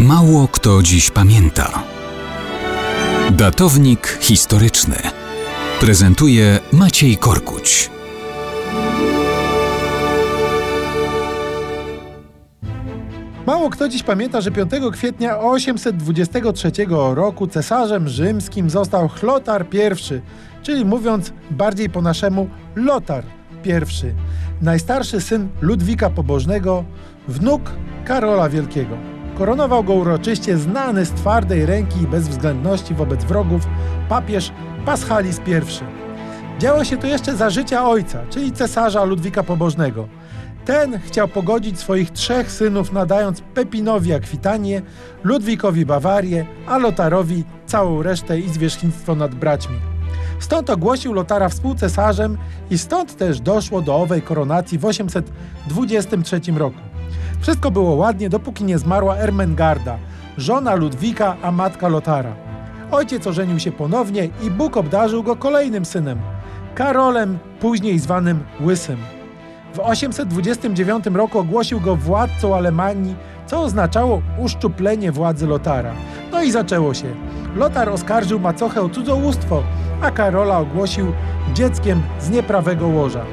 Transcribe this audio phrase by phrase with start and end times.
[0.00, 1.82] Mało kto dziś pamięta.
[3.30, 4.96] Datownik historyczny
[5.80, 7.90] prezentuje Maciej Korkuć.
[13.46, 16.72] Mało kto dziś pamięta, że 5 kwietnia 823
[17.14, 20.20] roku cesarzem rzymskim został Chlotar I,
[20.62, 23.24] czyli mówiąc bardziej po naszemu Lotar
[23.64, 23.70] I,
[24.64, 26.84] najstarszy syn Ludwika Pobożnego,
[27.28, 27.62] wnuk
[28.04, 29.09] Karola Wielkiego.
[29.40, 33.62] Koronował go uroczyście znany z twardej ręki i bezwzględności wobec wrogów
[34.08, 34.52] papież
[34.86, 36.60] Paschalis I.
[36.60, 40.08] Działo się to jeszcze za życia ojca, czyli cesarza Ludwika Pobożnego.
[40.64, 44.82] Ten chciał pogodzić swoich trzech synów, nadając Pepinowi Akwitanię,
[45.24, 49.76] Ludwikowi Bawarię, a Lotarowi całą resztę i zwierzchnictwo nad braćmi.
[50.40, 52.38] Stąd ogłosił Lotara współcesarzem
[52.70, 56.89] i stąd też doszło do owej koronacji w 823 roku.
[57.40, 59.98] Wszystko było ładnie, dopóki nie zmarła Ermengarda,
[60.38, 62.32] żona Ludwika, a matka Lotara.
[62.90, 66.18] Ojciec ożenił się ponownie i Bóg obdarzył go kolejnym synem,
[66.74, 68.96] Karolem, później zwanym Łysym.
[69.74, 73.14] W 829 roku ogłosił go władcą Alemanii,
[73.46, 75.92] co oznaczało uszczuplenie władzy Lotara.
[76.32, 77.14] No i zaczęło się.
[77.56, 79.62] Lotar oskarżył macochę o cudzołóstwo,
[80.02, 81.12] a Karola ogłosił
[81.54, 83.24] dzieckiem z nieprawego łoża.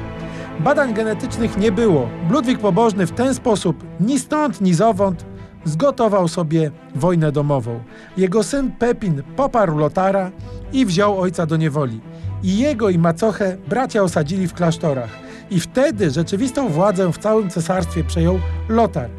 [0.60, 2.08] Badań genetycznych nie było.
[2.30, 5.26] Ludwik Pobożny w ten sposób, ni stąd, ni zowąd,
[5.64, 7.80] zgotował sobie wojnę domową.
[8.16, 10.30] Jego syn Pepin poparł Lotara
[10.72, 12.00] i wziął ojca do niewoli.
[12.42, 15.10] I jego i macochę bracia osadzili w klasztorach.
[15.50, 19.10] I wtedy rzeczywistą władzę w całym cesarstwie przejął Lotar.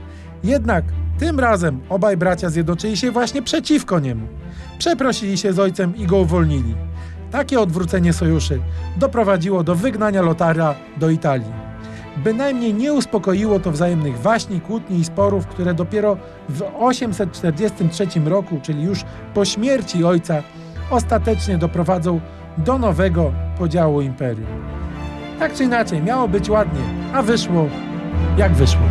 [0.44, 0.86] Jednak
[1.20, 4.28] tym razem obaj bracia zjednoczyli się właśnie przeciwko niemu.
[4.78, 6.76] Przeprosili się z ojcem i go uwolnili.
[7.32, 8.62] Takie odwrócenie sojuszy
[8.98, 11.70] doprowadziło do wygnania Lotara do Italii.
[12.18, 16.18] Bynajmniej nie uspokoiło to wzajemnych waśni, kłótni i sporów, które dopiero
[16.50, 20.44] w 843 roku, czyli już po śmierci ojca,
[20.92, 22.20] ostatecznie doprowadzą
[22.58, 24.48] do nowego podziału imperium.
[25.40, 26.82] Tak czy inaczej, miało być ładnie,
[27.14, 27.66] a wyszło
[28.38, 28.82] jak wyszło.